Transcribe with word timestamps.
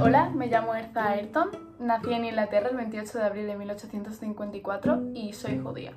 Hola, 0.00 0.28
me 0.30 0.48
llamo 0.48 0.74
Erza 0.74 1.10
Ayrton, 1.10 1.50
nací 1.78 2.12
en 2.12 2.24
Inglaterra 2.24 2.68
el 2.68 2.76
28 2.76 3.16
de 3.16 3.24
abril 3.24 3.46
de 3.46 3.56
1854 3.56 5.02
y 5.14 5.32
soy 5.34 5.60
judía. 5.60 5.92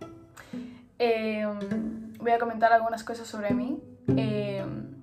Em, 1.00 2.14
voy 2.20 2.32
a 2.32 2.38
comentar 2.38 2.72
algunas 2.72 3.04
cosas 3.04 3.28
sobre 3.28 3.56
mí. 3.56 3.82
Em, 4.16 4.94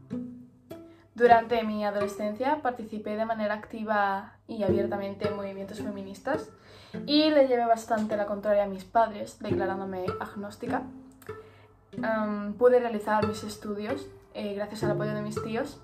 durante 1.17 1.65
mi 1.65 1.85
adolescencia 1.85 2.63
participé 2.63 3.17
de 3.17 3.27
manera 3.27 3.55
activa 3.55 4.35
y 4.47 4.63
abiertamente 4.63 5.27
en 5.27 5.37
movimientos 5.37 5.81
feministas 5.81 6.51
y 7.05 7.31
le 7.31 7.49
llevé 7.49 7.67
bastante 7.67 8.17
la 8.17 8.27
contraria 8.27 8.63
a 8.63 8.69
mis 8.69 8.85
padres, 8.85 9.41
declarándome 9.41 10.07
agnóstica. 10.21 10.83
Em, 11.93 12.55
pude 12.55 12.79
realizar 12.79 13.27
mis 13.27 13.43
estudios 13.43 14.07
eh, 14.35 14.55
gracias 14.55 14.85
al 14.85 14.93
apoyo 14.93 15.15
de 15.15 15.23
mis 15.23 15.43
tíos 15.43 15.81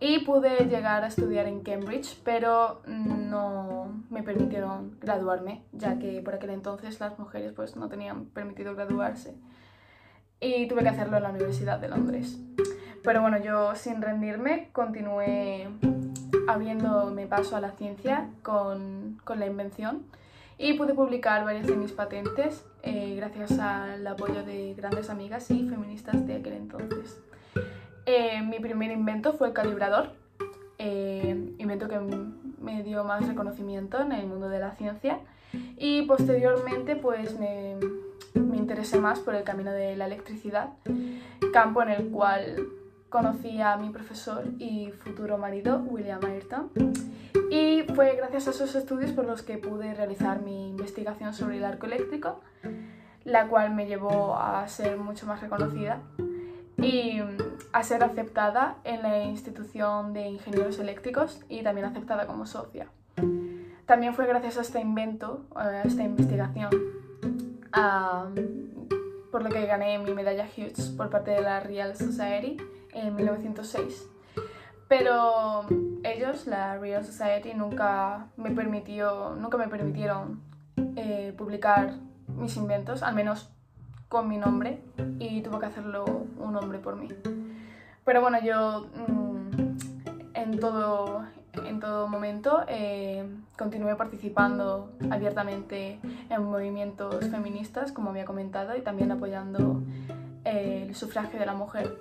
y 0.00 0.20
pude 0.20 0.66
llegar 0.66 1.04
a 1.04 1.08
estudiar 1.08 1.46
en 1.46 1.62
Cambridge, 1.62 2.18
pero 2.24 2.82
no 2.86 4.02
me 4.08 4.22
permitieron 4.22 4.96
graduarme, 4.98 5.62
ya 5.72 5.98
que 5.98 6.22
por 6.22 6.34
aquel 6.34 6.50
entonces 6.50 6.98
las 7.00 7.18
mujeres 7.18 7.52
pues 7.52 7.76
no 7.76 7.88
tenían 7.88 8.24
permitido 8.26 8.74
graduarse. 8.74 9.36
Y 10.40 10.66
tuve 10.68 10.82
que 10.82 10.88
hacerlo 10.88 11.18
en 11.18 11.22
la 11.24 11.30
Universidad 11.30 11.78
de 11.78 11.88
Londres. 11.88 12.40
Pero 13.02 13.20
bueno, 13.20 13.38
yo 13.38 13.74
sin 13.74 14.00
rendirme 14.00 14.70
continué 14.72 15.68
abriéndome 16.48 17.26
paso 17.26 17.56
a 17.56 17.60
la 17.60 17.72
ciencia 17.72 18.30
con, 18.42 19.20
con 19.24 19.38
la 19.38 19.46
invención 19.46 20.06
y 20.56 20.74
pude 20.74 20.94
publicar 20.94 21.44
varias 21.44 21.66
de 21.66 21.76
mis 21.76 21.92
patentes 21.92 22.64
eh, 22.82 23.14
gracias 23.16 23.58
al 23.58 24.06
apoyo 24.06 24.42
de 24.44 24.74
grandes 24.74 25.10
amigas 25.10 25.50
y 25.50 25.68
feministas 25.68 26.26
de 26.26 26.36
aquel 26.36 26.54
entonces. 26.54 27.20
Eh, 28.12 28.42
mi 28.42 28.58
primer 28.58 28.90
invento 28.90 29.34
fue 29.34 29.46
el 29.46 29.54
calibrador, 29.54 30.10
eh, 30.78 31.54
invento 31.58 31.86
que 31.86 32.00
me 32.60 32.82
dio 32.82 33.04
más 33.04 33.24
reconocimiento 33.28 34.00
en 34.00 34.10
el 34.10 34.26
mundo 34.26 34.48
de 34.48 34.58
la 34.58 34.72
ciencia. 34.72 35.20
Y 35.76 36.02
posteriormente 36.02 36.96
pues 36.96 37.38
me, 37.38 37.76
interesé 38.34 38.98
más 38.98 39.20
por 39.20 39.36
el 39.36 39.44
camino 39.44 39.70
de 39.70 39.94
la 39.94 40.06
electricidad, 40.06 40.70
campo 41.52 41.82
en 41.82 41.90
el 41.90 42.08
cual 42.08 42.66
conocí 43.10 43.60
a 43.60 43.76
mi 43.76 43.90
profesor 43.90 44.44
y 44.58 44.90
futuro 44.90 45.38
marido, 45.38 45.78
William 45.78 46.20
Ayrton, 46.24 46.68
y 47.48 47.84
fue 47.94 48.16
gracias 48.16 48.48
a 48.48 48.50
esos 48.50 48.74
estudios 48.74 49.12
por 49.12 49.24
los 49.24 49.42
que 49.42 49.56
pude 49.56 49.94
realizar 49.94 50.42
mi 50.42 50.70
investigación 50.70 51.32
sobre 51.32 51.58
el 51.58 51.64
arco 51.64 51.86
eléctrico, 51.86 52.40
la 53.22 53.46
cual 53.46 53.72
me 53.72 53.86
llevó 53.86 54.34
a 54.34 54.66
ser 54.66 54.96
mucho 54.96 55.26
más 55.26 55.40
reconocida 55.40 56.02
y 56.80 57.20
a 57.72 57.82
ser 57.82 58.02
aceptada 58.02 58.76
en 58.84 59.02
la 59.02 59.22
institución 59.24 60.12
de 60.12 60.28
ingenieros 60.28 60.78
eléctricos 60.78 61.40
y 61.48 61.62
también 61.62 61.86
aceptada 61.86 62.26
como 62.26 62.46
socia. 62.46 62.88
También 63.86 64.14
fue 64.14 64.26
gracias 64.26 64.56
a 64.58 64.60
este 64.62 64.80
invento, 64.80 65.44
a 65.54 65.82
esta 65.82 66.02
investigación, 66.02 66.70
por 69.30 69.42
lo 69.42 69.50
que 69.50 69.66
gané 69.66 69.98
mi 69.98 70.14
medalla 70.14 70.46
Hughes 70.46 70.90
por 70.96 71.10
parte 71.10 71.32
de 71.32 71.42
la 71.42 71.60
Real 71.60 71.96
Society 71.96 72.56
en 72.92 73.14
1906. 73.14 74.08
Pero 74.88 75.66
ellos, 76.02 76.46
la 76.46 76.78
Real 76.78 77.04
Society, 77.04 77.54
nunca 77.54 78.26
me, 78.36 78.50
permitió, 78.50 79.36
nunca 79.36 79.56
me 79.56 79.68
permitieron 79.68 80.40
eh, 80.96 81.32
publicar 81.36 81.94
mis 82.26 82.56
inventos, 82.56 83.02
al 83.02 83.14
menos 83.14 83.52
con 84.10 84.28
mi 84.28 84.38
nombre 84.38 84.82
y 85.20 85.40
tuvo 85.40 85.60
que 85.60 85.66
hacerlo 85.66 86.04
un 86.36 86.56
hombre 86.56 86.80
por 86.80 86.96
mí. 86.96 87.08
Pero 88.04 88.20
bueno, 88.20 88.38
yo 88.42 88.88
mm, 89.08 89.76
en, 90.34 90.58
todo, 90.58 91.24
en 91.64 91.78
todo 91.78 92.08
momento 92.08 92.64
eh, 92.66 93.24
continué 93.56 93.94
participando 93.94 94.90
abiertamente 95.10 96.00
en 96.28 96.42
movimientos 96.42 97.24
feministas, 97.28 97.92
como 97.92 98.10
había 98.10 98.24
comentado, 98.24 98.76
y 98.76 98.80
también 98.80 99.12
apoyando 99.12 99.80
eh, 100.44 100.86
el 100.88 100.96
sufragio 100.96 101.38
de 101.38 101.46
la 101.46 101.54
mujer. 101.54 101.96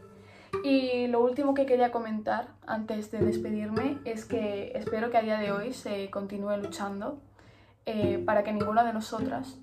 Y 0.64 1.06
lo 1.08 1.24
último 1.24 1.53
que 1.53 1.68
quería 1.68 1.91
comentar 1.91 2.47
antes 2.66 3.12
de 3.12 3.20
despedirme 3.20 4.00
es 4.03 4.26
que 4.26 4.72
espero 4.74 5.12
que 5.12 5.18
a 5.18 5.22
día 5.22 5.38
de 5.38 5.52
hoy 5.52 5.74
se 5.74 6.09
continúe 6.09 6.58
luchando 6.58 7.20
eh, 7.86 8.18
para 8.26 8.44
que 8.44 8.52
ninguna 8.52 8.84
de 8.84 8.94
nosotras 8.94 9.59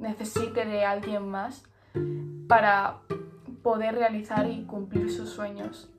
necesite 0.00 0.64
de 0.64 0.84
alguien 0.84 1.28
más 1.28 1.64
para 2.48 3.00
poder 3.62 3.94
realizar 3.94 4.50
y 4.50 4.64
cumplir 4.64 5.10
sus 5.12 5.30
sueños. 5.30 5.90